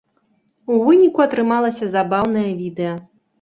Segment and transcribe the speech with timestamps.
[0.75, 2.97] У выніку атрымалася забаўнае відэа.